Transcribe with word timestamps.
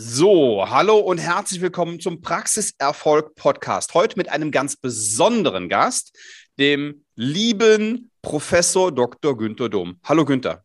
So, 0.00 0.64
hallo 0.64 0.98
und 0.98 1.18
herzlich 1.18 1.60
willkommen 1.60 1.98
zum 1.98 2.20
Praxiserfolg 2.20 3.34
Podcast. 3.34 3.94
Heute 3.94 4.16
mit 4.16 4.28
einem 4.28 4.52
ganz 4.52 4.76
besonderen 4.76 5.68
Gast, 5.68 6.16
dem 6.56 7.04
lieben 7.16 8.08
Professor 8.22 8.92
Dr. 8.92 9.36
Günther 9.36 9.68
Dom. 9.68 9.98
Hallo 10.04 10.24
Günther. 10.24 10.62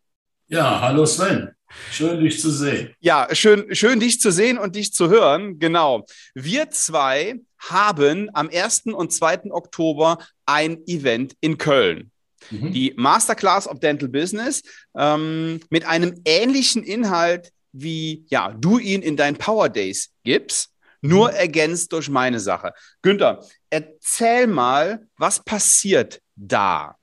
Ja, 0.49 0.79
hallo 0.81 1.07
Sven. 1.07 1.49
Schön, 1.91 2.23
dich 2.23 2.39
zu 2.39 2.51
sehen. 2.51 2.93
Ja, 2.99 3.27
schön, 3.31 3.73
schön, 3.73 3.99
dich 3.99 4.21
zu 4.21 4.31
sehen 4.31 4.59
und 4.59 4.75
dich 4.75 4.93
zu 4.93 5.09
hören. 5.09 5.57
Genau. 5.57 6.05
Wir 6.35 6.69
zwei 6.69 7.39
haben 7.57 8.29
am 8.33 8.51
1. 8.53 8.83
und 8.93 9.11
2. 9.11 9.49
Oktober 9.49 10.19
ein 10.45 10.85
Event 10.85 11.33
in 11.41 11.57
Köln. 11.57 12.11
Mhm. 12.51 12.71
Die 12.71 12.93
Masterclass 12.97 13.67
of 13.67 13.79
Dental 13.79 14.09
Business 14.09 14.61
ähm, 14.95 15.59
mit 15.71 15.85
einem 15.85 16.21
ähnlichen 16.23 16.83
Inhalt 16.83 17.51
wie 17.73 18.25
ja, 18.29 18.53
du 18.53 18.79
ihn 18.79 19.01
in 19.01 19.17
deinen 19.17 19.37
Power 19.37 19.67
Days 19.67 20.13
gibst, 20.23 20.73
nur 21.01 21.29
mhm. 21.31 21.35
ergänzt 21.35 21.91
durch 21.91 22.09
meine 22.09 22.39
Sache. 22.39 22.71
Günther, 23.01 23.45
erzähl 23.69 24.47
mal, 24.47 25.05
was 25.17 25.43
passiert 25.43 26.21
da? 26.35 26.95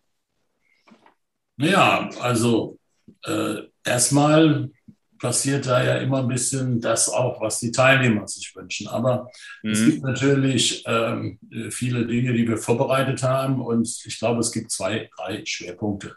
Ja, 1.58 2.08
also 2.20 2.78
äh, 3.24 3.56
erstmal 3.84 4.70
passiert 5.18 5.66
da 5.66 5.84
ja 5.84 5.96
immer 5.98 6.20
ein 6.20 6.28
bisschen 6.28 6.80
das 6.80 7.10
auch, 7.10 7.40
was 7.42 7.60
die 7.60 7.70
Teilnehmer 7.70 8.26
sich 8.26 8.56
wünschen. 8.56 8.88
Aber 8.88 9.30
mhm. 9.62 9.70
es 9.70 9.84
gibt 9.84 10.02
natürlich 10.02 10.82
ähm, 10.86 11.38
viele 11.70 12.06
Dinge, 12.06 12.32
die 12.32 12.48
wir 12.48 12.56
vorbereitet 12.56 13.22
haben 13.22 13.60
und 13.60 13.86
ich 14.04 14.18
glaube, 14.18 14.40
es 14.40 14.50
gibt 14.50 14.70
zwei, 14.70 15.10
drei 15.16 15.44
Schwerpunkte. 15.44 16.16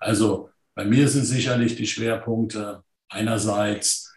Also 0.00 0.50
bei 0.74 0.84
mir 0.84 1.08
sind 1.08 1.24
sicherlich 1.24 1.76
die 1.76 1.86
Schwerpunkte 1.86 2.82
einerseits, 3.10 4.12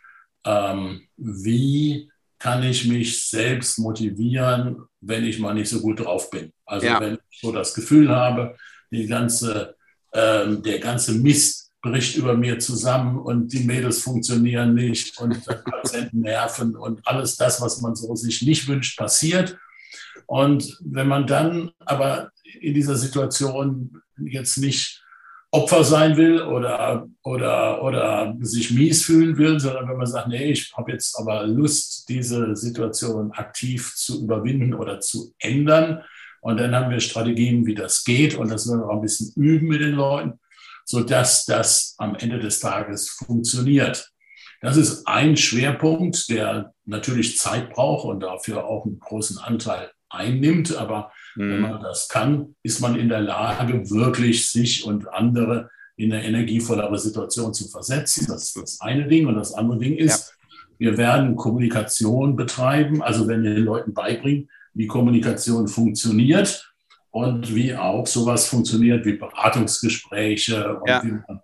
ähm, 0.46 1.02
wie 1.18 2.10
kann 2.40 2.64
ich 2.64 2.86
mich 2.86 3.28
selbst 3.30 3.80
motivieren, 3.80 4.84
wenn 5.02 5.24
ich 5.24 5.40
mal 5.40 5.54
nicht 5.54 5.70
so 5.70 5.82
gut 5.82 6.00
drauf 6.00 6.30
bin. 6.30 6.52
Also 6.66 6.85
ja. 6.88 7.00
wenn 7.00 7.16
ich 7.16 7.40
so 7.40 7.52
das 7.52 7.74
Gefühl 7.74 8.10
habe, 8.10 8.55
die 8.91 9.08
ganze, 9.08 9.76
ähm, 10.13 10.62
der 10.62 10.80
ganze 10.80 11.13
Mist 11.13 11.72
bricht 11.82 12.16
über 12.16 12.35
mir 12.35 12.60
zusammen 12.60 13.20
und 13.20 13.52
die 13.52 13.63
Mädels 13.63 14.02
funktionieren 14.02 14.74
nicht 14.74 15.18
und 15.20 15.46
Patienten 15.66 16.22
nerven 16.22 16.76
und 16.76 17.05
alles 17.05 17.35
das, 17.35 17.62
was 17.62 17.82
man 17.82 17.96
so 17.96 18.16
sich 18.16 18.41
nicht 18.41 18.68
wünscht, 18.68 18.98
passiert. 18.98 19.57
Und 20.26 20.78
wenn 20.82 21.07
man 21.07 21.28
dann 21.28 21.72
aber 21.80 22.32
in 22.60 22.74
dieser 22.74 22.96
Situation 22.96 24.02
jetzt 24.18 24.57
nicht 24.57 25.02
Opfer 25.54 25.84
sein 25.84 26.18
will 26.18 26.41
oder, 26.41 27.07
oder, 27.23 27.84
oder 27.84 28.35
sich 28.41 28.71
mies 28.71 29.05
fühlen 29.05 29.37
will, 29.37 29.60
sondern 29.60 29.87
wenn 29.87 29.98
man 29.98 30.07
sagt, 30.07 30.27
nee, 30.27 30.51
ich 30.51 30.73
habe 30.76 30.91
jetzt 30.91 31.15
aber 31.20 31.45
Lust, 31.45 32.10
diese 32.10 32.55
Situation 32.55 33.32
aktiv 33.34 33.93
zu 33.95 34.23
überwinden 34.23 34.73
oder 34.73 34.99
zu 34.99 35.35
ändern. 35.37 36.01
Und 36.41 36.60
dann 36.60 36.73
haben 36.76 36.90
wir 36.90 36.99
Strategien, 36.99 37.68
wie 37.68 37.76
das 37.76 38.04
geht. 38.04 38.34
Und 38.34 38.49
das 38.49 38.68
werden 38.68 38.79
wir 38.79 38.90
auch 38.90 38.95
ein 38.95 39.01
bisschen 39.01 39.32
üben 39.35 39.68
mit 39.68 39.82
den 39.82 39.93
Leuten, 39.93 40.40
sodass 40.85 41.45
das 41.45 41.93
am 41.99 42.15
Ende 42.15 42.40
des 42.40 42.60
Tages 42.60 43.12
funktioniert. 43.12 44.12
Das 44.60 44.76
ist 44.76 45.07
ein 45.07 45.38
Schwerpunkt, 45.38 46.29
der 46.29 46.73
natürlich 46.85 47.38
Zeit 47.38 47.70
braucht 47.70 48.05
und 48.07 48.21
dafür 48.21 48.65
auch 48.65 48.85
einen 48.85 48.98
großen 48.98 49.38
Anteil 49.38 49.91
einnimmt. 50.14 50.76
Aber 50.76 51.12
Mhm. 51.36 51.52
Wenn 51.52 51.62
man 51.62 51.82
das 51.82 52.10
kann, 52.10 52.56
ist 52.64 52.80
man 52.82 52.96
in 52.96 53.10
der 53.10 53.22
Lage, 53.22 53.90
wirklich 53.90 54.50
sich 54.50 54.86
und 54.86 55.12
andere 55.12 55.70
in 55.96 56.12
eine 56.12 56.26
energievollere 56.26 56.98
Situation 56.98 57.54
zu 57.54 57.68
versetzen. 57.70 58.26
Das 58.28 58.44
ist 58.44 58.58
das 58.58 58.82
eine 58.82 59.08
Ding. 59.08 59.28
Und 59.28 59.36
das 59.36 59.54
andere 59.54 59.78
Ding 59.80 59.96
ist, 59.96 60.30
ja. 60.30 60.76
wir 60.80 60.98
werden 60.98 61.36
Kommunikation 61.36 62.36
betreiben, 62.36 63.02
also 63.02 63.28
wenn 63.28 63.44
wir 63.44 63.54
den 63.54 63.66
Leuten 63.66 63.94
beibringen, 63.94 64.50
wie 64.74 64.88
Kommunikation 64.88 65.68
funktioniert 65.68 66.74
und 67.12 67.53
wie 67.53 67.75
auch 67.75 68.08
sowas 68.08 68.47
funktioniert 68.47 69.06
wie 69.06 69.14
Beratungsgespräche 69.14 70.78
und 70.78 70.90
ja. 70.90 71.03
wie 71.03 71.12
man 71.12 71.41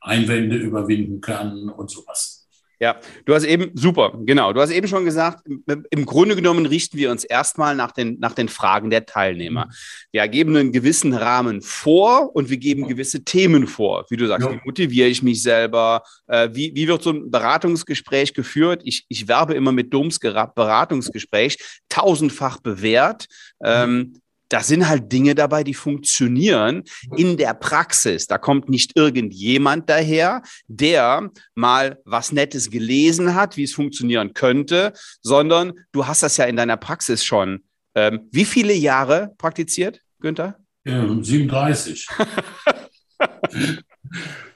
Einwände 0.00 0.56
überwinden 0.56 1.20
kann 1.20 1.68
und 1.68 1.90
sowas. 1.90 2.37
Ja, 2.80 3.00
du 3.24 3.34
hast 3.34 3.44
eben, 3.44 3.72
super, 3.74 4.12
genau, 4.24 4.52
du 4.52 4.60
hast 4.60 4.70
eben 4.70 4.86
schon 4.86 5.04
gesagt, 5.04 5.44
im 5.90 6.06
Grunde 6.06 6.36
genommen 6.36 6.64
richten 6.64 6.96
wir 6.96 7.10
uns 7.10 7.24
erstmal 7.24 7.74
nach 7.74 7.90
den, 7.90 8.18
nach 8.20 8.34
den 8.34 8.48
Fragen 8.48 8.90
der 8.90 9.04
Teilnehmer. 9.04 9.66
Mhm. 9.66 9.70
Wir 10.12 10.28
geben 10.28 10.56
einen 10.56 10.70
gewissen 10.70 11.12
Rahmen 11.12 11.60
vor 11.60 12.34
und 12.36 12.50
wir 12.50 12.56
geben 12.56 12.86
gewisse 12.86 13.24
Themen 13.24 13.66
vor. 13.66 14.06
Wie 14.10 14.16
du 14.16 14.26
sagst, 14.28 14.46
ja. 14.46 14.52
wie 14.52 14.60
motiviere 14.64 15.08
ich 15.08 15.22
mich 15.24 15.42
selber? 15.42 16.02
Äh, 16.28 16.50
wie, 16.52 16.72
wie 16.74 16.86
wird 16.86 17.02
so 17.02 17.10
ein 17.10 17.30
Beratungsgespräch 17.30 18.32
geführt? 18.32 18.82
Ich, 18.84 19.06
ich 19.08 19.26
werbe 19.26 19.54
immer 19.54 19.72
mit 19.72 19.92
Doms 19.92 20.20
Beratungsgespräch, 20.20 21.58
tausendfach 21.88 22.60
bewährt. 22.60 23.26
Ähm, 23.60 24.20
da 24.48 24.60
sind 24.62 24.88
halt 24.88 25.12
Dinge 25.12 25.34
dabei, 25.34 25.62
die 25.62 25.74
funktionieren 25.74 26.84
in 27.16 27.36
der 27.36 27.54
Praxis. 27.54 28.26
Da 28.26 28.38
kommt 28.38 28.68
nicht 28.68 28.96
irgendjemand 28.96 29.88
daher, 29.88 30.42
der 30.66 31.30
mal 31.54 32.00
was 32.04 32.32
Nettes 32.32 32.70
gelesen 32.70 33.34
hat, 33.34 33.56
wie 33.56 33.64
es 33.64 33.74
funktionieren 33.74 34.32
könnte, 34.34 34.92
sondern 35.22 35.74
du 35.92 36.06
hast 36.06 36.22
das 36.22 36.36
ja 36.36 36.46
in 36.46 36.56
deiner 36.56 36.76
Praxis 36.76 37.24
schon. 37.24 37.64
Ähm, 37.94 38.28
wie 38.32 38.44
viele 38.44 38.72
Jahre 38.72 39.32
praktiziert, 39.38 40.00
Günther? 40.20 40.58
Ja, 40.84 41.04
37. 41.06 42.06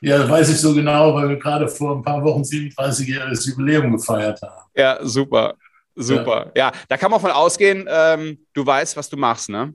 ja, 0.01 0.31
weiß 0.31 0.49
ich 0.49 0.61
so 0.61 0.73
genau, 0.73 1.15
weil 1.15 1.29
wir 1.29 1.37
gerade 1.37 1.69
vor 1.69 1.97
ein 1.97 2.03
paar 2.03 2.25
Wochen 2.25 2.41
37-jähriges 2.41 3.51
Jubiläum 3.51 3.93
gefeiert 3.93 4.41
haben. 4.41 4.71
Ja, 4.75 4.99
super. 5.03 5.57
Super. 5.95 6.53
Ja. 6.57 6.69
ja, 6.69 6.73
da 6.89 6.97
kann 6.97 7.11
man 7.11 7.21
von 7.21 7.33
ausgehen, 7.33 7.87
ähm, 7.87 8.39
du 8.55 8.65
weißt, 8.65 8.97
was 8.97 9.11
du 9.11 9.17
machst, 9.17 9.51
ne? 9.51 9.75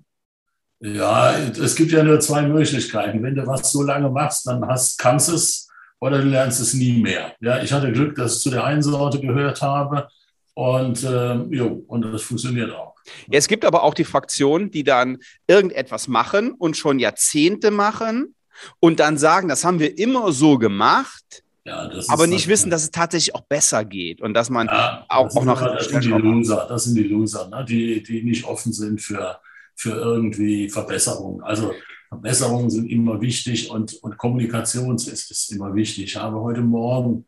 Ja, 0.79 1.35
es 1.37 1.75
gibt 1.75 1.91
ja 1.91 2.03
nur 2.03 2.19
zwei 2.19 2.43
Möglichkeiten. 2.43 3.23
Wenn 3.23 3.35
du 3.35 3.47
was 3.47 3.71
so 3.71 3.81
lange 3.81 4.09
machst, 4.09 4.45
dann 4.45 4.65
hast, 4.67 4.99
kannst 4.99 5.29
es 5.29 5.67
oder 5.99 6.21
du 6.21 6.27
lernst 6.27 6.61
es 6.61 6.73
nie 6.73 7.01
mehr. 7.01 7.33
Ja, 7.39 7.61
ich 7.61 7.71
hatte 7.73 7.91
Glück, 7.91 8.15
dass 8.15 8.35
ich 8.35 8.41
zu 8.41 8.51
der 8.51 8.63
einen 8.63 8.83
Sorte 8.83 9.19
gehört 9.19 9.61
habe 9.61 10.07
und, 10.53 11.03
äh, 11.03 11.35
jo, 11.49 11.83
und 11.87 12.01
das 12.03 12.21
funktioniert 12.21 12.71
auch. 12.71 12.95
Ja, 13.27 13.39
es 13.39 13.47
gibt 13.47 13.65
aber 13.65 13.83
auch 13.83 13.93
die 13.93 14.03
Fraktionen, 14.03 14.69
die 14.69 14.83
dann 14.83 15.17
irgendetwas 15.47 16.07
machen 16.07 16.51
und 16.51 16.77
schon 16.77 16.99
Jahrzehnte 16.99 17.71
machen 17.71 18.35
und 18.79 18.99
dann 18.99 19.17
sagen, 19.17 19.47
das 19.47 19.63
haben 19.63 19.79
wir 19.79 19.97
immer 19.97 20.31
so 20.31 20.57
gemacht. 20.57 21.43
Ja, 21.63 21.89
aber 22.07 22.27
nicht 22.27 22.47
wissen, 22.47 22.69
dass 22.69 22.83
es 22.83 22.91
tatsächlich 22.91 23.35
auch 23.35 23.41
besser 23.41 23.83
geht 23.83 24.21
und 24.21 24.33
dass 24.33 24.49
man 24.49 24.67
ja, 24.67 25.05
auch, 25.09 25.35
auch 25.35 25.43
noch. 25.43 25.61
Das 25.61 25.89
sind 25.89 26.03
die 26.05 26.09
Loser, 26.09 26.65
das 26.69 26.85
sind 26.85 26.95
die 26.95 27.03
Loser, 27.03 27.49
ne? 27.49 27.65
die, 27.67 28.01
die 28.01 28.23
nicht 28.23 28.45
offen 28.45 28.71
sind 28.71 29.01
für, 29.01 29.37
für 29.77 29.91
irgendwie 29.91 30.69
Verbesserungen. 30.69 31.41
Also 31.43 31.73
Verbesserungen 32.09 32.69
sind 32.69 32.89
immer 32.89 33.21
wichtig 33.21 33.69
und, 33.69 33.93
und 33.95 34.17
Kommunikation 34.17 34.95
ist, 34.95 35.07
ist 35.07 35.51
immer 35.51 35.73
wichtig. 35.75 36.05
Ich 36.05 36.15
habe 36.15 36.39
heute 36.39 36.61
Morgen 36.61 37.25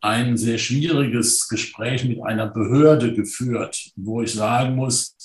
ein 0.00 0.36
sehr 0.36 0.58
schwieriges 0.58 1.48
Gespräch 1.48 2.04
mit 2.04 2.22
einer 2.22 2.48
Behörde 2.48 3.14
geführt, 3.14 3.90
wo 3.96 4.22
ich 4.22 4.34
sagen 4.34 4.74
muss, 4.74 5.16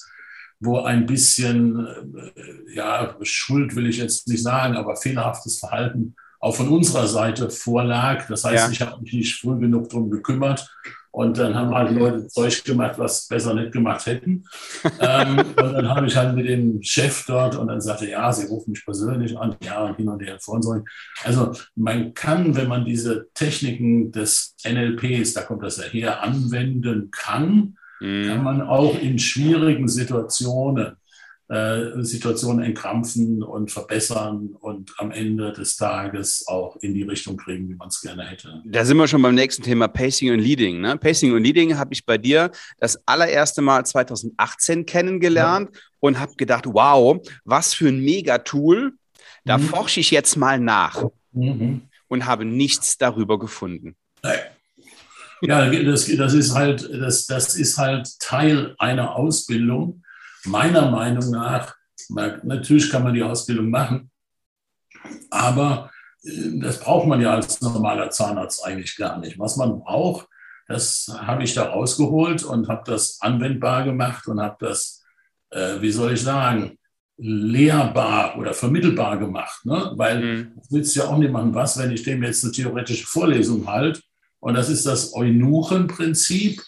wo 0.60 0.80
ein 0.80 1.06
bisschen, 1.06 1.86
äh, 1.86 2.76
ja, 2.76 3.16
Schuld 3.24 3.76
will 3.76 3.88
ich 3.88 3.98
jetzt 3.98 4.28
nicht 4.28 4.44
sagen, 4.44 4.76
aber 4.76 4.96
fehlerhaftes 4.96 5.60
Verhalten 5.60 6.16
auch 6.40 6.56
von 6.56 6.70
unserer 6.70 7.08
Seite 7.08 7.50
vorlag. 7.50 8.28
Das 8.28 8.46
heißt, 8.46 8.68
ja. 8.68 8.72
ich 8.72 8.82
habe 8.82 9.02
mich 9.02 9.14
nicht 9.14 9.36
früh 9.36 9.60
genug 9.60 9.90
darum 9.90 10.10
gekümmert. 10.10 10.70
Und 11.12 11.38
dann 11.40 11.56
haben 11.56 11.74
halt 11.74 11.92
Leute 11.92 12.28
Zeug 12.28 12.64
gemacht, 12.64 12.98
was 12.98 13.28
besser 13.28 13.54
nicht 13.54 13.72
gemacht 13.72 14.06
hätten. 14.06 14.44
ähm, 15.00 15.40
und 15.40 15.74
dann 15.74 15.90
habe 15.90 16.06
ich 16.06 16.16
halt 16.16 16.36
mit 16.36 16.48
dem 16.48 16.82
Chef 16.84 17.26
dort 17.26 17.56
und 17.56 17.68
dann 17.68 17.82
sagte, 17.82 18.08
ja, 18.08 18.32
sie 18.32 18.48
rufen 18.48 18.72
mich 18.72 18.86
persönlich 18.86 19.38
an, 19.38 19.56
ja, 19.64 19.86
und 19.86 19.96
hin 19.96 20.08
und 20.08 20.22
her 20.22 20.38
vor 20.40 20.56
und 20.56 20.86
Also 21.24 21.52
man 21.76 22.14
kann, 22.14 22.56
wenn 22.56 22.68
man 22.68 22.86
diese 22.86 23.28
Techniken 23.34 24.12
des 24.12 24.56
NLPs, 24.64 25.34
da 25.34 25.42
kommt 25.42 25.64
das 25.64 25.78
ja 25.78 25.86
her, 25.86 26.24
anwenden 26.24 27.10
kann, 27.12 27.76
mhm. 28.00 28.28
kann 28.28 28.44
man 28.44 28.62
auch 28.62 29.00
in 29.00 29.18
schwierigen 29.18 29.88
Situationen 29.88 30.99
äh, 31.50 32.04
Situationen 32.04 32.64
entkrampfen 32.64 33.42
und 33.42 33.72
verbessern 33.72 34.56
und 34.60 34.94
am 35.00 35.10
Ende 35.10 35.52
des 35.52 35.78
Tages 35.78 36.46
auch 36.48 36.76
in 36.82 36.94
die 36.94 37.02
Richtung 37.02 37.38
kriegen, 37.38 37.68
wie 37.70 37.74
man 37.74 37.88
es 37.88 38.02
gerne 38.02 38.24
hätte. 38.24 38.62
Da 38.66 38.86
sind 38.86 38.98
wir 38.98 39.08
schon 39.08 39.24
beim 39.24 39.34
nächsten 39.34 39.64
Thema 39.64 39.88
Pacing 39.88 40.32
und 40.32 40.40
Leading. 40.40 40.80
Ne? 40.80 40.96
Pacing 40.98 41.34
und 41.34 41.44
Leading 41.44 41.76
habe 41.76 41.92
ich 41.92 42.06
bei 42.06 42.20
dir 42.20 42.52
das 42.78 43.00
allererste 43.08 43.64
Mal 43.64 43.84
2018 43.84 44.86
kennengelernt 44.86 45.70
ja. 45.74 45.82
und 46.02 46.20
habe 46.20 46.36
gedacht, 46.36 46.66
wow, 46.68 47.20
was 47.46 47.74
für 47.74 47.88
ein 47.88 48.00
Megatool. 48.00 48.94
Da 49.44 49.58
mhm. 49.58 49.64
forsche 49.64 50.02
ich 50.02 50.12
jetzt 50.12 50.36
mal 50.36 50.60
nach 50.60 51.04
mhm. 51.32 51.82
und 52.10 52.28
habe 52.28 52.46
nichts 52.46 53.00
darüber 53.00 53.40
gefunden. 53.40 53.96
Ja, 55.42 55.68
das, 55.68 56.06
das, 56.16 56.34
ist 56.36 56.54
halt, 56.54 56.88
das, 56.94 57.26
das 57.26 57.56
ist 57.56 57.80
halt 57.80 58.20
Teil 58.20 58.76
einer 58.78 59.16
Ausbildung 59.16 60.04
meiner 60.46 60.90
Meinung 60.90 61.30
nach, 61.32 61.76
natürlich 62.10 62.90
kann 62.90 63.04
man 63.04 63.14
die 63.14 63.24
Ausbildung 63.24 63.70
machen, 63.70 64.12
aber 65.30 65.92
äh, 66.24 66.60
das 66.60 66.80
braucht 66.80 67.08
man 67.08 67.22
ja 67.22 67.36
als 67.36 67.62
normaler 67.62 68.10
Zahnarzt 68.10 68.66
eigentlich 68.66 68.96
gar 68.96 69.20
nicht. 69.20 69.40
Was 69.40 69.58
man 69.58 69.80
braucht, 69.80 70.28
das 70.68 71.12
habe 71.22 71.44
ich 71.44 71.54
da 71.54 71.64
rausgeholt 71.64 72.44
und 72.44 72.68
habe 72.68 72.84
das 72.86 73.20
anwendbar 73.22 73.84
gemacht 73.84 74.28
und 74.28 74.40
habe 74.40 74.58
das, 74.60 75.04
äh, 75.50 75.82
wie 75.82 75.92
soll 75.92 76.14
ich 76.14 76.22
sagen, 76.22 76.78
lehrbar 77.18 78.38
oder 78.38 78.54
vermittelbar 78.54 79.18
gemacht. 79.18 79.66
Ne? 79.66 79.94
Weil 79.96 80.22
mhm. 80.22 80.52
es 80.62 80.72
nützt 80.72 80.96
ja 80.96 81.06
auch 81.06 81.18
niemandem 81.18 81.54
was, 81.54 81.78
wenn 81.78 81.92
ich 81.92 82.04
dem 82.04 82.24
jetzt 82.24 82.44
eine 82.44 82.54
theoretische 82.54 83.06
Vorlesung 83.06 83.68
halte. 83.68 84.02
Und 84.40 84.54
das 84.54 84.70
ist 84.70 84.86
das 84.86 85.14
Eunuchenprinzip. 85.14 86.62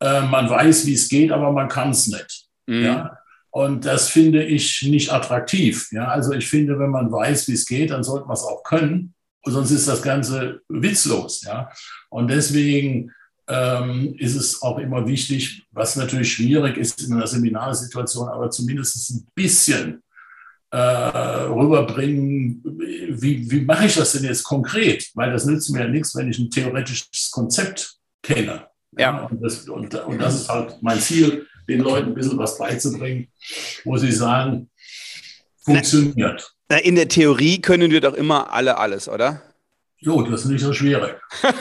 Äh, 0.00 0.22
man 0.22 0.50
weiß, 0.50 0.86
wie 0.86 0.94
es 0.94 1.08
geht, 1.08 1.30
aber 1.30 1.52
man 1.52 1.68
kann 1.68 1.90
es 1.90 2.08
nicht. 2.08 2.43
Mhm. 2.66 2.84
Ja? 2.84 3.18
Und 3.50 3.86
das 3.86 4.08
finde 4.08 4.44
ich 4.44 4.82
nicht 4.82 5.12
attraktiv. 5.12 5.88
Ja? 5.92 6.08
Also 6.08 6.32
ich 6.32 6.48
finde, 6.48 6.78
wenn 6.78 6.90
man 6.90 7.12
weiß, 7.12 7.48
wie 7.48 7.52
es 7.52 7.66
geht, 7.66 7.90
dann 7.90 8.02
sollte 8.02 8.26
man 8.26 8.34
es 8.34 8.42
auch 8.42 8.62
können. 8.64 9.14
Sonst 9.44 9.70
ist 9.70 9.86
das 9.86 10.02
Ganze 10.02 10.60
witzlos. 10.68 11.42
Ja? 11.42 11.70
Und 12.08 12.28
deswegen 12.28 13.12
ähm, 13.46 14.14
ist 14.18 14.34
es 14.34 14.62
auch 14.62 14.78
immer 14.78 15.06
wichtig, 15.06 15.66
was 15.70 15.96
natürlich 15.96 16.32
schwierig 16.32 16.76
ist 16.76 17.02
in 17.02 17.12
einer 17.12 17.26
Seminarsituation, 17.26 18.28
aber 18.28 18.50
zumindest 18.50 19.10
ein 19.10 19.26
bisschen 19.34 20.02
äh, 20.70 20.78
rüberbringen, 20.78 22.62
wie, 22.64 23.48
wie 23.48 23.60
mache 23.60 23.86
ich 23.86 23.94
das 23.94 24.12
denn 24.12 24.24
jetzt 24.24 24.42
konkret? 24.42 25.08
Weil 25.14 25.30
das 25.30 25.44
nützt 25.44 25.70
mir 25.70 25.80
ja 25.80 25.88
nichts, 25.88 26.16
wenn 26.16 26.28
ich 26.28 26.38
ein 26.38 26.50
theoretisches 26.50 27.30
Konzept 27.30 27.96
kenne. 28.22 28.66
Ja. 28.98 29.26
Und, 29.26 29.40
das, 29.42 29.68
und, 29.68 29.94
und 29.94 30.18
das 30.18 30.34
ist 30.34 30.48
halt 30.48 30.76
mein 30.80 30.98
Ziel, 30.98 31.46
den 31.68 31.80
Leuten 31.80 32.08
ein 32.08 32.14
bisschen 32.14 32.38
was 32.38 32.58
beizubringen, 32.58 33.28
wo 33.84 33.96
sie 33.96 34.12
sagen, 34.12 34.70
funktioniert. 35.64 36.52
Na, 36.68 36.78
in 36.78 36.94
der 36.94 37.08
Theorie 37.08 37.60
können 37.60 37.90
wir 37.90 38.00
doch 38.00 38.14
immer 38.14 38.52
alle 38.52 38.78
alles, 38.78 39.08
oder? 39.08 39.42
Jo, 39.98 40.22
das 40.22 40.42
ist 40.42 40.50
nicht 40.50 40.62
so 40.62 40.72
schwierig. 40.72 41.14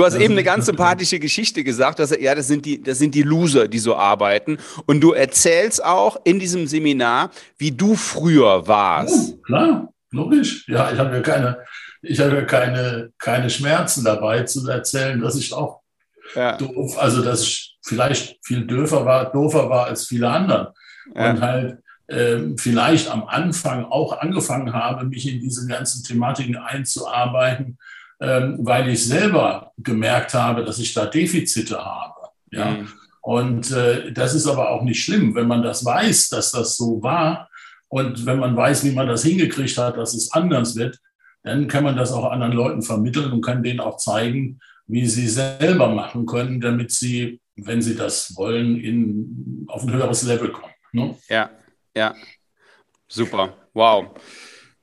Du 0.00 0.06
hast 0.06 0.16
eben 0.16 0.32
eine 0.32 0.44
ganz 0.44 0.64
sympathische 0.64 1.18
Geschichte 1.18 1.62
gesagt, 1.62 1.98
dass 1.98 2.10
ja, 2.18 2.34
das 2.34 2.48
sind 2.48 2.64
die, 2.64 2.82
das 2.82 2.98
sind 2.98 3.14
die 3.14 3.22
Loser, 3.22 3.68
die 3.68 3.78
so 3.78 3.96
arbeiten. 3.96 4.56
Und 4.86 5.02
du 5.02 5.12
erzählst 5.12 5.84
auch 5.84 6.16
in 6.24 6.38
diesem 6.38 6.66
Seminar, 6.66 7.30
wie 7.58 7.70
du 7.70 7.94
früher 7.96 8.66
warst. 8.66 9.34
Oh, 9.34 9.42
klar, 9.42 9.92
logisch. 10.10 10.66
Ja, 10.68 10.90
ich 10.90 10.98
habe 10.98 11.16
ja 11.16 11.20
keine, 11.20 11.58
ich 12.00 12.18
habe 12.18 12.34
ja 12.34 12.42
keine, 12.42 13.12
keine 13.18 13.50
Schmerzen 13.50 14.02
dabei 14.02 14.44
zu 14.44 14.66
erzählen, 14.66 15.20
dass 15.20 15.36
ich 15.36 15.52
auch 15.52 15.82
ja. 16.34 16.56
doof, 16.56 16.96
also 16.96 17.22
dass 17.22 17.42
ich 17.42 17.69
vielleicht 17.82 18.38
viel 18.44 18.66
doofer 18.66 19.04
war, 19.04 19.32
doofer 19.32 19.68
war 19.70 19.86
als 19.86 20.06
viele 20.06 20.28
anderen. 20.28 20.68
Ja. 21.14 21.30
Und 21.30 21.40
halt 21.40 21.78
ähm, 22.08 22.58
vielleicht 22.58 23.10
am 23.10 23.24
Anfang 23.24 23.84
auch 23.84 24.18
angefangen 24.18 24.72
habe, 24.72 25.04
mich 25.04 25.28
in 25.28 25.40
diese 25.40 25.66
ganzen 25.66 26.04
Thematiken 26.04 26.56
einzuarbeiten 26.56 27.78
ähm, 28.20 28.58
weil 28.60 28.88
ich 28.90 29.06
selber 29.06 29.72
gemerkt 29.78 30.34
habe, 30.34 30.62
dass 30.64 30.78
ich 30.78 30.92
da 30.92 31.06
Defizite 31.06 31.82
habe. 31.82 32.28
Ja? 32.50 32.72
Mhm. 32.72 32.88
Und 33.22 33.70
äh, 33.70 34.12
das 34.12 34.34
ist 34.34 34.46
aber 34.46 34.70
auch 34.70 34.82
nicht 34.82 35.02
schlimm, 35.02 35.34
wenn 35.34 35.48
man 35.48 35.62
das 35.62 35.84
weiß, 35.84 36.28
dass 36.28 36.52
das 36.52 36.76
so 36.76 37.02
war 37.02 37.48
und 37.88 38.26
wenn 38.26 38.38
man 38.38 38.56
weiß, 38.56 38.84
wie 38.84 38.92
man 38.92 39.08
das 39.08 39.24
hingekriegt 39.24 39.76
hat, 39.78 39.96
dass 39.96 40.14
es 40.14 40.32
anders 40.32 40.76
wird, 40.76 40.98
dann 41.42 41.66
kann 41.66 41.84
man 41.84 41.96
das 41.96 42.12
auch 42.12 42.30
anderen 42.30 42.52
Leuten 42.52 42.82
vermitteln 42.82 43.32
und 43.32 43.40
kann 43.40 43.62
denen 43.62 43.80
auch 43.80 43.96
zeigen, 43.96 44.60
wie 44.90 45.06
sie 45.06 45.28
selber 45.28 45.88
machen 45.88 46.26
können, 46.26 46.60
damit 46.60 46.90
sie, 46.90 47.40
wenn 47.56 47.80
sie 47.80 47.94
das 47.94 48.36
wollen, 48.36 48.76
in, 48.80 49.64
auf 49.68 49.82
ein 49.82 49.92
höheres 49.92 50.22
Level 50.24 50.50
kommen. 50.50 50.72
Ne? 50.92 51.16
Ja, 51.28 51.50
ja. 51.96 52.14
Super. 53.08 53.56
Wow. 53.74 54.06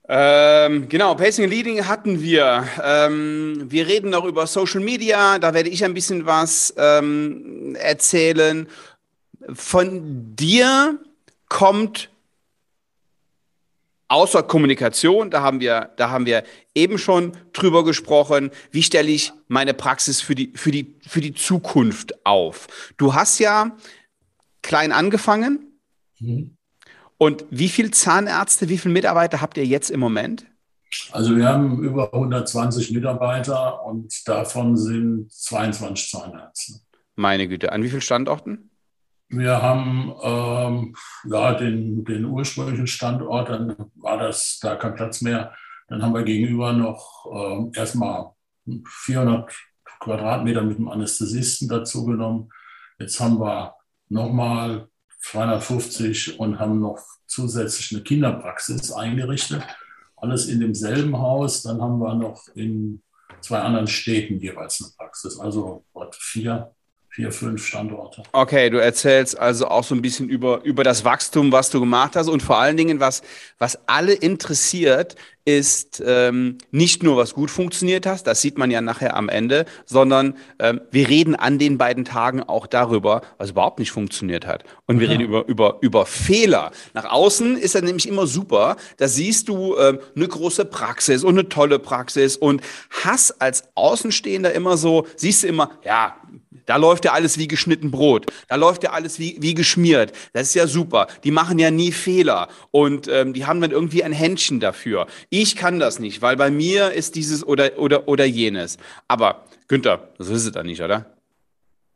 Ähm, 0.09 0.87
genau, 0.87 1.15
Pacing 1.15 1.45
and 1.45 1.53
Leading 1.53 1.85
hatten 1.85 2.21
wir. 2.21 2.65
Ähm, 2.81 3.65
wir 3.67 3.87
reden 3.87 4.09
noch 4.11 4.23
über 4.23 4.47
Social 4.47 4.79
Media, 4.79 5.37
da 5.37 5.53
werde 5.53 5.69
ich 5.69 5.83
ein 5.83 5.93
bisschen 5.93 6.25
was 6.25 6.73
ähm, 6.77 7.75
erzählen. 7.75 8.67
Von 9.53 10.35
dir 10.35 10.99
kommt 11.49 12.09
außer 14.07 14.43
Kommunikation, 14.43 15.29
da 15.29 15.41
haben 15.41 15.59
wir, 15.59 15.91
da 15.97 16.09
haben 16.09 16.25
wir 16.25 16.43
eben 16.73 16.97
schon 16.97 17.33
drüber 17.53 17.83
gesprochen, 17.83 18.51
wie 18.71 18.83
stelle 18.83 19.09
ich 19.09 19.33
meine 19.47 19.73
Praxis 19.73 20.21
für 20.21 20.35
die, 20.35 20.53
für 20.55 20.71
die, 20.71 20.95
für 21.07 21.21
die 21.21 21.33
Zukunft 21.33 22.25
auf. 22.25 22.67
Du 22.97 23.13
hast 23.13 23.39
ja 23.39 23.75
klein 24.61 24.91
angefangen. 24.91 25.79
Mhm 26.19 26.57
und 27.17 27.45
wie 27.49 27.69
viele 27.69 27.91
Zahnärzte, 27.91 28.69
wie 28.69 28.77
viele 28.77 28.93
Mitarbeiter 28.93 29.41
habt 29.41 29.57
ihr 29.57 29.65
jetzt 29.65 29.89
im 29.89 29.99
Moment? 29.99 30.45
Also 31.11 31.35
wir 31.35 31.47
haben 31.47 31.83
über 31.83 32.13
120 32.13 32.91
Mitarbeiter 32.91 33.83
und 33.83 34.27
davon 34.27 34.77
sind 34.77 35.31
22 35.31 36.09
Zahnärzte. 36.09 36.73
Meine 37.15 37.47
Güte, 37.47 37.71
an 37.71 37.83
wie 37.83 37.89
vielen 37.89 38.01
Standorten? 38.01 38.69
Wir 39.29 39.61
haben 39.61 40.13
ähm, 40.23 40.95
ja, 41.25 41.53
den, 41.53 42.05
den 42.05 42.25
ursprünglichen 42.25 42.87
Standort, 42.87 43.49
dann 43.49 43.75
war 43.95 44.17
das 44.17 44.59
da 44.61 44.75
kein 44.75 44.95
Platz 44.95 45.21
mehr. 45.21 45.53
Dann 45.89 46.01
haben 46.01 46.13
wir 46.13 46.23
gegenüber 46.23 46.71
noch 46.73 47.25
äh, 47.31 47.77
erstmal 47.77 48.31
400 48.85 49.51
Quadratmeter 49.99 50.61
mit 50.61 50.77
dem 50.77 50.87
Anästhesisten 50.87 51.67
dazu 51.67 52.05
genommen. 52.05 52.49
Jetzt 52.99 53.19
haben 53.19 53.39
wir 53.39 53.75
nochmal 54.09 54.87
250 55.21 56.39
und 56.39 56.59
haben 56.59 56.79
noch 56.79 56.99
zusätzlich 57.25 57.91
eine 57.91 58.03
Kinderpraxis 58.03 58.91
eingerichtet. 58.91 59.63
Alles 60.15 60.47
in 60.47 60.61
demselben 60.61 61.17
Haus. 61.17 61.63
Dann 61.63 61.81
haben 61.81 61.99
wir 61.99 62.15
noch 62.15 62.47
in 62.55 63.01
zwei 63.41 63.59
anderen 63.59 63.87
Städten 63.87 64.39
jeweils 64.39 64.81
eine 64.81 64.91
Praxis. 64.97 65.37
Also 65.37 65.85
vier 66.13 66.73
vier, 67.17 67.31
fünf 67.31 67.65
Standorte. 67.65 68.21
Okay, 68.31 68.69
du 68.69 68.77
erzählst 68.77 69.39
also 69.39 69.67
auch 69.69 69.83
so 69.83 69.95
ein 69.95 70.03
bisschen 70.03 70.29
über, 70.29 70.61
über 70.63 70.83
das 70.83 71.03
Wachstum, 71.03 71.51
was 71.51 71.71
du 71.71 71.79
gemacht 71.79 72.15
hast 72.15 72.27
und 72.27 72.43
vor 72.43 72.59
allen 72.59 72.77
Dingen, 72.77 72.99
was, 72.99 73.23
was 73.57 73.79
alle 73.87 74.13
interessiert, 74.13 75.15
ist 75.43 76.03
ähm, 76.05 76.59
nicht 76.69 77.01
nur, 77.01 77.17
was 77.17 77.33
gut 77.33 77.49
funktioniert 77.49 78.05
hast, 78.05 78.27
das 78.27 78.41
sieht 78.41 78.59
man 78.59 78.69
ja 78.69 78.81
nachher 78.81 79.15
am 79.15 79.29
Ende, 79.29 79.65
sondern 79.85 80.35
ähm, 80.59 80.81
wir 80.91 81.07
reden 81.07 81.35
an 81.35 81.57
den 81.57 81.79
beiden 81.79 82.05
Tagen 82.05 82.43
auch 82.43 82.67
darüber, 82.67 83.21
was 83.39 83.49
überhaupt 83.49 83.79
nicht 83.79 83.91
funktioniert 83.91 84.45
hat. 84.45 84.63
Und 84.85 84.99
wir 84.99 85.07
ja. 85.07 85.13
reden 85.13 85.23
über, 85.23 85.47
über, 85.47 85.77
über 85.81 86.05
Fehler. 86.05 86.69
Nach 86.93 87.05
außen 87.05 87.57
ist 87.57 87.73
das 87.73 87.81
nämlich 87.81 88.07
immer 88.07 88.27
super, 88.27 88.75
da 88.97 89.07
siehst 89.07 89.49
du 89.49 89.75
ähm, 89.77 89.97
eine 90.15 90.27
große 90.27 90.65
Praxis 90.65 91.23
und 91.23 91.39
eine 91.39 91.49
tolle 91.49 91.79
Praxis 91.79 92.37
und 92.37 92.61
hast 92.91 93.41
als 93.41 93.63
Außenstehender 93.73 94.53
immer 94.53 94.77
so, 94.77 95.07
siehst 95.15 95.41
du 95.41 95.47
immer, 95.47 95.71
ja, 95.83 96.17
da 96.67 96.75
läuft 96.75 97.05
ja 97.05 97.13
alles 97.13 97.39
wie 97.39 97.47
geschnitten 97.47 97.89
Brot. 97.89 98.27
Da 98.47 98.55
läuft 98.55 98.83
ja 98.83 98.91
alles 98.91 99.19
wie, 99.19 99.37
wie 99.39 99.55
geschmiert. 99.55 100.11
Das 100.33 100.43
ist 100.49 100.53
ja 100.53 100.67
super. 100.67 101.07
Die 101.23 101.31
machen 101.31 101.57
ja 101.57 101.71
nie 101.71 101.91
Fehler. 101.91 102.49
Und 102.71 103.07
ähm, 103.07 103.33
die 103.33 103.45
haben 103.47 103.61
dann 103.61 103.71
irgendwie 103.71 104.03
ein 104.03 104.11
Händchen 104.11 104.59
dafür. 104.59 105.07
Ich 105.29 105.55
kann 105.55 105.79
das 105.79 105.99
nicht, 105.99 106.21
weil 106.21 106.35
bei 106.35 106.51
mir 106.51 106.91
ist 106.91 107.15
dieses 107.15 107.47
oder, 107.47 107.79
oder, 107.79 108.07
oder 108.07 108.25
jenes. 108.25 108.77
Aber 109.07 109.45
Günther, 109.67 110.09
das 110.17 110.27
ist 110.27 110.45
es 110.45 110.51
dann 110.51 110.67
nicht, 110.67 110.81
oder? 110.81 111.05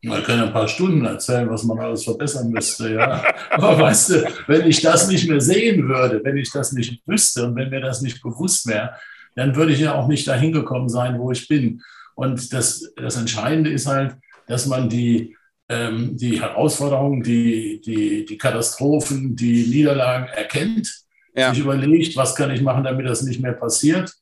Man 0.04 0.24
kann 0.24 0.42
ein 0.42 0.52
paar 0.52 0.68
Stunden 0.68 1.06
erzählen, 1.06 1.48
was 1.48 1.64
man 1.64 1.78
alles 1.78 2.06
verbessern 2.06 2.50
müsste, 2.50 2.94
ja. 2.94 3.24
Aber 3.52 3.78
weißt 3.78 4.10
du, 4.10 4.34
wenn 4.48 4.66
ich 4.68 4.82
das 4.82 5.08
nicht 5.08 5.30
mehr 5.30 5.42
sehen 5.42 5.88
würde, 5.88 6.22
wenn 6.24 6.38
ich 6.38 6.52
das 6.52 6.72
nicht 6.72 7.04
wüsste 7.06 7.46
und 7.46 7.56
wenn 7.56 7.70
mir 7.70 7.82
das 7.82 8.02
nicht 8.02 8.24
bewusst 8.24 8.66
wäre, 8.68 8.96
dann 9.36 9.56
würde 9.56 9.74
ich 9.74 9.80
ja 9.80 9.94
auch 9.94 10.08
nicht 10.08 10.28
dahin 10.28 10.54
gekommen 10.54 10.90
sein, 10.90 11.20
wo 11.20 11.32
ich 11.32 11.48
bin. 11.48 11.84
Und 12.16 12.52
das, 12.52 12.92
das 12.96 13.16
Entscheidende 13.16 13.70
ist 13.70 13.86
halt, 13.86 14.16
dass 14.52 14.66
man 14.66 14.90
die, 14.90 15.36
ähm, 15.70 16.18
die 16.18 16.42
Herausforderungen, 16.42 17.24
die, 17.24 17.82
die, 17.82 18.26
die 18.26 18.38
Katastrophen, 18.38 19.36
die 19.36 19.68
Niederlagen 19.68 20.28
erkennt, 20.28 21.06
ja. 21.36 21.54
sich 21.54 21.64
überlegt, 21.64 22.16
was 22.18 22.36
kann 22.36 22.52
ich 22.52 22.62
machen, 22.62 22.84
damit 22.84 23.06
das 23.08 23.24
nicht 23.24 23.42
mehr 23.42 23.54
passiert. 23.54 24.14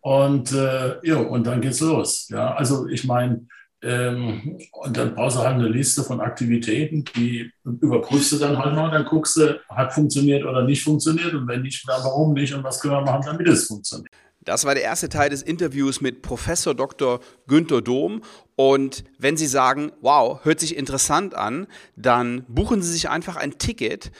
Und, 0.00 0.52
äh, 0.52 0.96
ja, 1.06 1.16
und 1.16 1.46
dann 1.46 1.60
geht's 1.60 1.80
los. 1.80 2.28
Ja, 2.30 2.54
also 2.54 2.88
ich 2.88 3.04
meine, 3.04 3.46
ähm, 3.82 4.58
und 4.72 4.96
dann 4.96 5.14
brauchst 5.14 5.36
du 5.36 5.40
halt 5.40 5.56
eine 5.56 5.68
Liste 5.68 6.02
von 6.02 6.20
Aktivitäten, 6.20 7.04
die 7.16 7.50
überprüfst 7.64 8.32
du 8.32 8.38
dann 8.38 8.58
halt 8.58 8.74
mal, 8.74 8.90
dann 8.90 9.04
guckst 9.04 9.36
du, 9.36 9.60
hat 9.68 9.92
funktioniert 9.92 10.44
oder 10.44 10.64
nicht 10.64 10.82
funktioniert 10.82 11.34
und 11.34 11.46
wenn 11.46 11.62
nicht, 11.62 11.86
dann 11.86 12.02
warum 12.02 12.32
nicht 12.32 12.54
und 12.54 12.64
was 12.64 12.80
können 12.80 12.94
wir 12.94 13.02
machen, 13.02 13.24
damit 13.26 13.46
es 13.46 13.66
funktioniert. 13.66 14.10
Das 14.44 14.64
war 14.64 14.74
der 14.74 14.84
erste 14.84 15.08
Teil 15.08 15.30
des 15.30 15.42
Interviews 15.42 16.00
mit 16.00 16.22
Professor 16.22 16.74
Dr. 16.74 17.20
Günther 17.46 17.80
Dom. 17.80 18.22
Und 18.56 19.04
wenn 19.18 19.36
Sie 19.36 19.46
sagen, 19.46 19.92
wow, 20.00 20.44
hört 20.44 20.60
sich 20.60 20.76
interessant 20.76 21.34
an, 21.34 21.66
dann 21.96 22.44
buchen 22.48 22.82
Sie 22.82 22.92
sich 22.92 23.08
einfach 23.08 23.36
ein 23.36 23.58
Ticket. 23.58 24.10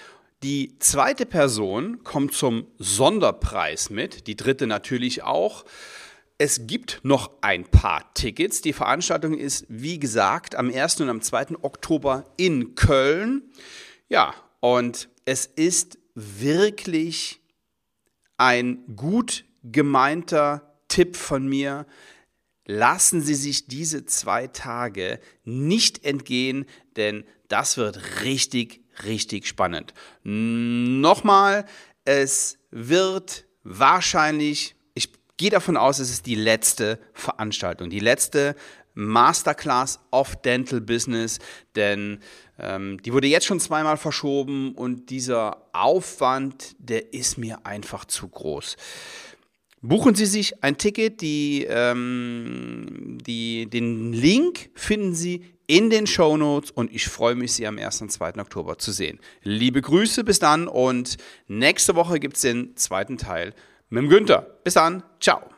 Die 0.43 0.79
zweite 0.79 1.27
Person 1.27 2.03
kommt 2.05 2.35
zum 2.35 2.67
Sonderpreis 2.79 3.91
mit, 3.91 4.27
die 4.27 4.37
dritte 4.37 4.67
natürlich 4.67 5.23
auch. 5.23 5.65
Es 6.37 6.67
gibt 6.67 7.01
noch 7.03 7.31
ein 7.43 7.65
paar 7.65 8.13
Tickets. 8.15 8.61
Die 8.61 8.73
Veranstaltung 8.73 9.39
ist, 9.39 9.67
wie 9.69 9.99
gesagt, 9.99 10.57
am 10.57 10.69
1. 10.69 11.01
und 11.01 11.09
am 11.09 11.23
2. 11.23 11.63
Oktober 11.63 12.25
in 12.37 12.75
Köln. 12.75 13.43
Ja, 14.09 14.35
und 14.61 15.09
es 15.25 15.47
ist 15.47 15.99
wirklich 16.15 17.41
ein 18.37 18.85
gut 18.97 19.45
gemeinter 19.65 20.75
Tipp 20.89 21.17
von 21.17 21.49
mir, 21.49 21.87
lassen 22.67 23.21
Sie 23.21 23.35
sich 23.35 23.67
diese 23.67 24.07
zwei 24.07 24.47
Tage 24.47 25.21
nicht 25.45 26.05
entgehen, 26.05 26.67
denn 26.97 27.25
das 27.49 27.77
wird 27.77 28.23
richtig, 28.23 28.83
richtig 29.05 29.47
spannend. 29.47 29.93
Nochmal, 30.23 31.67
es 32.05 32.59
wird 32.71 33.45
wahrscheinlich, 33.63 34.77
ich 34.95 35.13
gehe 35.37 35.51
davon 35.51 35.77
aus, 35.77 35.99
es 35.99 36.11
ist 36.11 36.27
die 36.27 36.35
letzte 36.35 36.99
Veranstaltung, 37.13 37.91
die 37.91 38.01
letzte 38.01 38.55
Masterclass 38.95 40.01
of 40.13 40.37
Dental 40.37 40.81
Business, 40.81 41.39
denn 41.75 42.21
ähm, 42.59 43.03
die 43.03 43.13
wurde 43.13 43.27
jetzt 43.27 43.47
schon 43.47 43.61
zweimal 43.61 43.97
verschoben 43.97 44.75
und 44.75 45.11
dieser 45.11 45.69
Aufwand, 45.73 46.77
der 46.79 47.13
ist 47.13 47.37
mir 47.37 47.67
einfach 47.67 48.05
zu 48.05 48.29
groß. 48.29 48.77
Buchen 49.87 50.15
Sie 50.15 50.25
sich 50.25 50.65
ein 50.65 50.79
Ticket, 50.79 51.21
die, 51.21 51.67
ähm, 51.69 53.19
die, 53.21 53.67
den 53.67 54.15
Link 54.15 54.71
finden 54.75 55.15
Sie 55.15 55.45
in 55.67 55.91
den 55.91 56.07
Show 56.07 56.39
Notes 56.39 56.71
und 56.71 56.91
ich 56.91 57.07
freue 57.07 57.35
mich, 57.35 57.53
Sie 57.53 57.67
am 57.67 57.77
1. 57.77 58.01
und 58.01 58.11
2. 58.11 58.37
Oktober 58.39 58.79
zu 58.79 58.93
sehen. 58.93 59.21
Liebe 59.43 59.83
Grüße, 59.83 60.25
bis 60.25 60.39
dann 60.39 60.69
und 60.69 61.19
nächste 61.49 61.97
Woche 61.97 62.19
gibt 62.19 62.37
es 62.37 62.41
den 62.41 62.75
zweiten 62.79 63.19
Teil 63.19 63.53
mit 63.91 64.05
dem 64.05 64.09
Günther. 64.09 64.47
Bis 64.65 64.73
dann, 64.73 65.03
ciao. 65.21 65.54